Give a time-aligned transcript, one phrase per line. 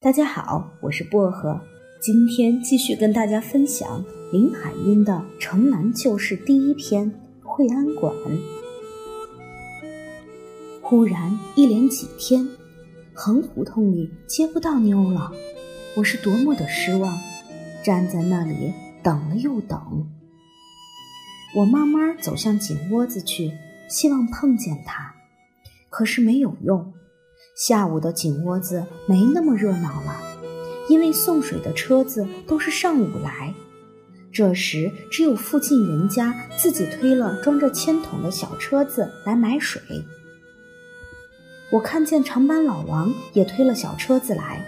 [0.00, 1.60] 大家好，我是薄荷，
[2.00, 7.10] 今天继续跟大家分享林海音的《城南旧事》第一篇
[7.42, 8.14] 《惠安馆》。
[10.80, 12.48] 忽然一连几天，
[13.12, 15.32] 横胡同里接不到妞了，
[15.96, 17.18] 我是多么的失望，
[17.84, 18.72] 站在那里
[19.02, 20.06] 等了又等。
[21.56, 23.50] 我慢慢走向井窝子去，
[23.88, 25.12] 希望碰见她，
[25.90, 26.92] 可是没有用。
[27.58, 30.16] 下午的井窝子没那么热闹了，
[30.88, 33.52] 因为送水的车子都是上午来。
[34.32, 39.82] 这时只有附近人家自己推了装着铅桶的小车子来买水。
[41.72, 44.64] 我看见长班老王也推了小车子来，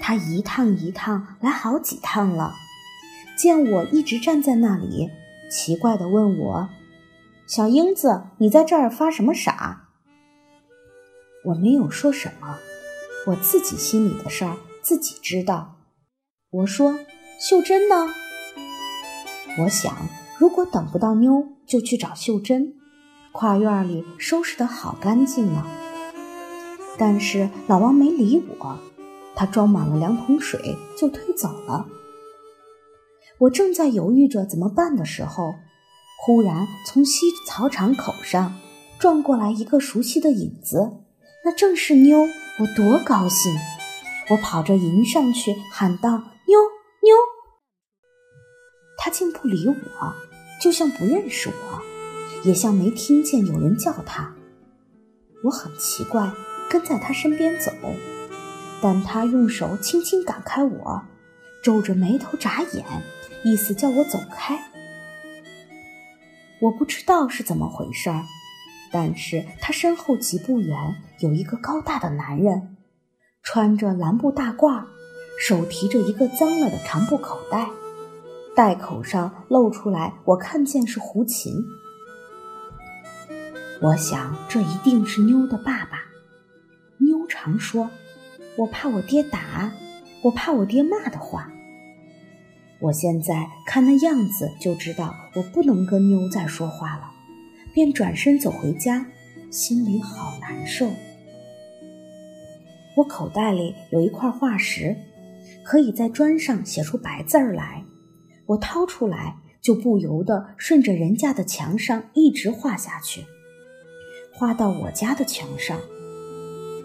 [0.00, 2.54] 他一趟一趟来好几趟了。
[3.36, 5.10] 见我一直站在那里，
[5.50, 6.68] 奇怪地问我
[7.48, 9.80] ：“小英子，你在这儿发什么傻？”
[11.44, 12.56] 我没有说什么，
[13.26, 15.76] 我自己心里的事儿自己知道。
[16.50, 16.98] 我说
[17.40, 18.06] ：“秀珍呢？”
[19.58, 22.74] 我想，如果等不到妞，就去找秀珍。
[23.32, 25.66] 跨院里收拾得好干净啊！
[26.98, 28.78] 但是老王没理我，
[29.34, 31.86] 他装满了两桶水就推走了。
[33.38, 35.54] 我正在犹豫着怎么办的时候，
[36.24, 38.54] 忽然从西草场口上
[38.98, 41.01] 撞过来一个熟悉的影子。
[41.44, 43.52] 那正是妞，我多高兴！
[44.30, 46.10] 我跑着迎上去喊道
[46.46, 46.58] ：“妞
[47.02, 47.16] 妞！”
[48.96, 50.14] 她竟不理我，
[50.60, 51.82] 就像不认识我，
[52.44, 54.32] 也像没听见有人叫她。
[55.42, 56.30] 我很奇怪，
[56.70, 57.72] 跟在她身边走，
[58.80, 61.02] 但她用手轻轻赶开我，
[61.64, 62.84] 皱着眉头眨眼，
[63.44, 64.70] 意思叫我走开。
[66.60, 68.22] 我不知道是怎么回事儿。
[68.92, 70.76] 但是他身后几步远
[71.20, 72.76] 有一个高大的男人，
[73.42, 74.84] 穿着蓝布大褂，
[75.40, 77.68] 手提着一个脏了的长布口袋，
[78.54, 81.54] 袋口上露出来，我看见是胡琴。
[83.80, 86.02] 我想这一定是妞的爸爸。
[86.98, 87.90] 妞常说
[88.56, 89.72] ：“我怕我爹打，
[90.22, 91.50] 我怕我爹骂的话。”
[92.78, 97.11] 我现在看那样子就知道我不能跟妞再说话了。
[97.72, 99.06] 便转身走回家，
[99.50, 100.90] 心里好难受。
[102.96, 104.94] 我口袋里有一块化石，
[105.64, 107.84] 可以在砖上写出白字儿来。
[108.46, 113.24] 我掏出来，就不由得顺着人家的墙上一直画下去，
[114.34, 115.80] 画到我家的墙上。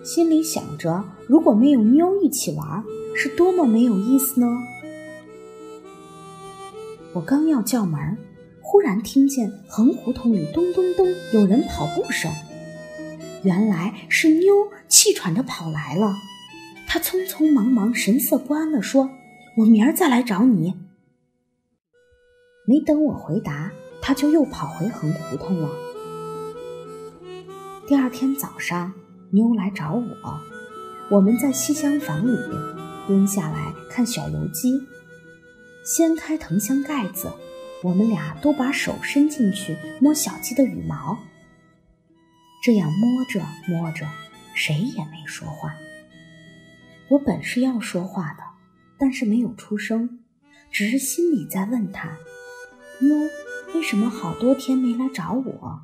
[0.03, 2.83] 心里想着，如果没有妞一起玩，
[3.13, 4.47] 是多么没有意思呢？
[7.13, 8.17] 我刚要叫门。
[8.69, 12.29] 忽然听见横胡同里咚咚咚有人跑步声，
[13.41, 14.53] 原来是妞
[14.89, 16.13] 气喘着跑来了。
[16.85, 19.09] 她匆匆忙忙、神色不安地说
[19.59, 20.73] ：“我明儿再来找你。”
[22.67, 25.69] 没等我回答，她就又跑回横胡同了。
[27.87, 28.91] 第二天早上，
[29.31, 30.41] 妞来找我，
[31.09, 32.37] 我们在西厢房里
[33.07, 34.77] 蹲下来看小油鸡，
[35.85, 37.31] 掀开藤箱盖子。
[37.83, 41.19] 我们俩都把手伸进去摸小鸡的羽毛，
[42.63, 44.07] 这样摸着摸着，
[44.55, 45.75] 谁也没说话。
[47.09, 48.43] 我本是要说话的，
[48.97, 50.19] 但是没有出声，
[50.71, 52.17] 只是心里在问他：
[52.99, 53.15] 妞，
[53.75, 55.81] 为什么好多天没来找我？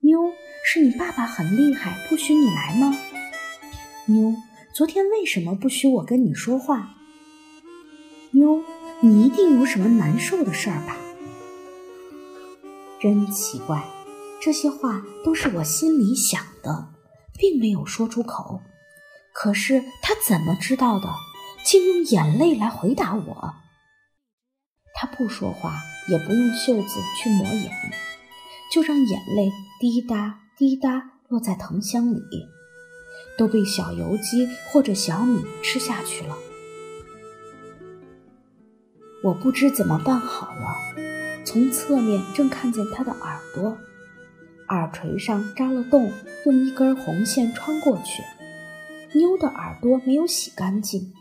[0.00, 0.32] 妞，
[0.64, 2.96] 是你爸爸很厉害，不许你来吗？
[4.06, 4.34] 妞，
[4.74, 6.96] 昨天为什么不许我跟你说话？
[8.32, 8.62] 妞。
[9.00, 10.96] 你一定有什么难受的事儿吧？
[12.98, 13.84] 真奇怪，
[14.40, 16.88] 这些话都是我心里想的，
[17.38, 18.62] 并没有说出口。
[19.34, 21.08] 可是他怎么知道的？
[21.62, 23.54] 竟用眼泪来回答我。
[24.94, 25.74] 他不说话，
[26.08, 27.70] 也不用袖子去抹眼，
[28.72, 32.22] 就让眼泪滴答滴答落在藤箱里，
[33.36, 36.38] 都被小油鸡或者小米吃下去了。
[39.26, 40.76] 我不知怎么办好了。
[41.44, 43.76] 从侧面正看见他的耳朵，
[44.68, 46.12] 耳垂上扎了洞，
[46.44, 48.22] 用一根红线穿过去。
[49.18, 51.12] 妞的耳朵没有洗干净，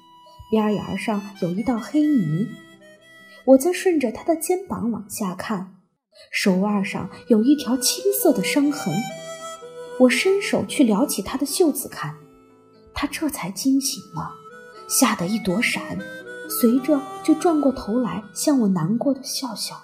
[0.51, 2.47] 边沿上有一道黑泥。
[3.45, 5.77] 我再顺着他的肩膀往下看，
[6.31, 8.93] 手腕上有一条青色的伤痕。
[10.01, 12.17] 我伸手去撩起他的袖子看，
[12.93, 14.29] 他这才惊醒了，
[14.87, 15.97] 吓得一躲闪。
[16.49, 19.81] 随着就转过头来向我难过的笑笑。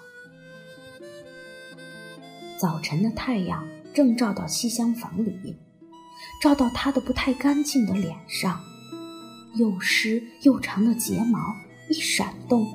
[2.58, 5.56] 早晨的太阳正照到西厢房里，
[6.40, 8.60] 照到他的不太干净的脸上。
[9.56, 11.38] 又湿又长的睫毛
[11.90, 12.66] 一闪动，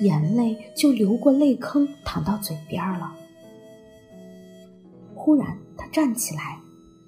[0.00, 3.14] 眼泪就流过泪坑，淌到嘴边了。
[5.14, 6.58] 忽然，他站起来，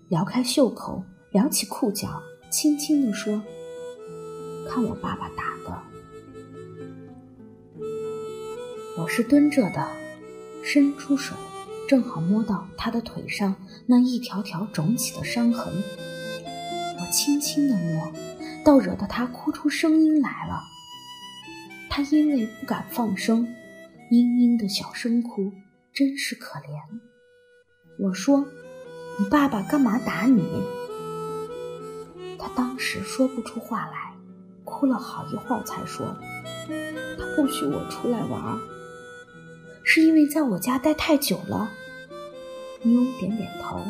[0.08, 1.02] 撩开袖口，
[1.32, 3.42] 撩起裤脚，轻轻地说
[4.70, 5.57] ：“看我爸爸打
[8.98, 9.88] 我是蹲着的，
[10.64, 11.32] 伸出手，
[11.88, 13.54] 正好摸到他的腿上
[13.86, 15.72] 那一条条肿起的伤痕。
[16.98, 18.12] 我轻轻地摸，
[18.64, 20.60] 倒惹得他哭出声音来了。
[21.88, 23.46] 他因为不敢放声，
[24.10, 25.52] 嘤嘤的小声哭，
[25.92, 26.66] 真是可怜。
[28.00, 28.44] 我说
[29.20, 30.42] ：“你爸爸干嘛打你？”
[32.36, 34.12] 他当时说不出话来，
[34.64, 36.16] 哭了好一会儿才说
[37.16, 38.58] ：“他不许我出来玩，
[39.90, 41.70] 是因为在我家待太久了。”
[42.84, 43.80] 妞点点头。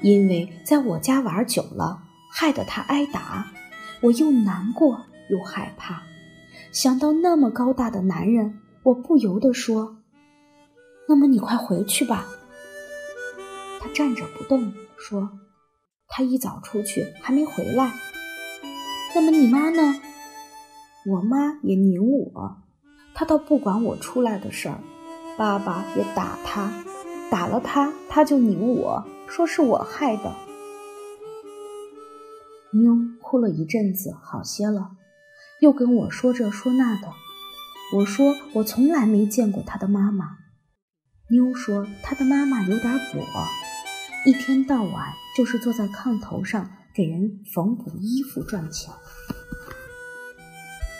[0.00, 3.52] 因为在我家玩久了，害得他挨打，
[4.00, 6.02] 我又难过又害怕。
[6.72, 9.98] 想到那么高大的男人，我不由得说
[11.08, 12.26] ：“那么你快回去吧。”
[13.80, 15.30] 他站着不动，说
[16.08, 17.92] ：“他一早出去，还没回来。”
[19.14, 20.00] 那么你妈呢？
[21.06, 22.63] 我妈也拧我，
[23.14, 24.78] 他倒不管我出来的事儿。
[25.36, 26.72] 爸爸也打他，
[27.30, 29.04] 打了他，他就拧我。
[29.26, 30.32] 说是我害的，
[32.72, 34.92] 妞哭了一阵子，好些了，
[35.60, 37.08] 又跟我说这说那的。
[37.96, 40.36] 我说我从来没见过他的妈妈。
[41.30, 43.24] 妞说他的妈妈有点跛，
[44.26, 48.94] 一天到晚就是坐在炕头上给人缝补衣服赚钱。